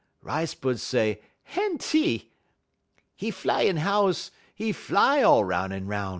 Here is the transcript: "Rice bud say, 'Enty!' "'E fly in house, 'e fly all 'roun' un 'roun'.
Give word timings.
"Rice 0.23 0.55
bud 0.55 0.79
say, 0.79 1.21
'Enty!' 1.55 2.31
"'E 3.19 3.29
fly 3.29 3.61
in 3.61 3.77
house, 3.77 4.31
'e 4.57 4.71
fly 4.71 5.21
all 5.21 5.45
'roun' 5.45 5.71
un 5.71 5.85
'roun'. 5.85 6.09